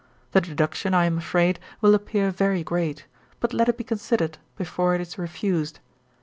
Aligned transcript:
'The 0.31 0.41
deduction, 0.41 0.95
I 0.95 1.05
am 1.05 1.19
afraid, 1.19 1.59
will 1.79 1.93
appear 1.93 2.31
very 2.31 2.63
great: 2.63 3.05
but 3.39 3.53
let 3.53 3.69
it 3.69 3.77
be 3.77 3.83
considered 3.83 4.39
before 4.57 4.95
it 4.95 5.01
is 5.01 5.19
refused. 5.19 5.79